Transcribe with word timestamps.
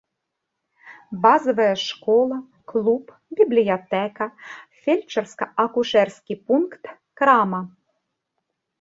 Базавая 1.25 1.75
школа, 1.89 2.37
клуб, 2.73 3.05
бібліятэка, 3.41 4.25
фельчарска-акушэрскі 4.83 6.33
пункт, 6.49 6.83
крама. 7.23 7.61